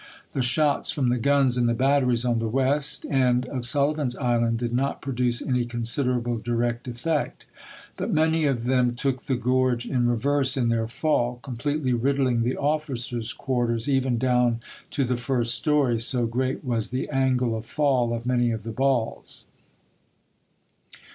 [0.33, 4.57] The shots from the guns in the batteries on the west end of Sullivan's Island
[4.57, 7.45] did not produce any considerable direct effect^,
[7.97, 10.69] but many of them THE FALL OF SUMTER 53 took the gorge in reverse in
[10.69, 12.45] their fall, completely riddling chap.
[12.45, 12.49] hi.
[12.49, 14.59] the officers' quarters, even down
[14.89, 16.63] to the first story, so great w.
[16.63, 16.63] r.
[16.71, 16.75] voi.
[16.77, 19.45] was the angle of fall of many of the balls.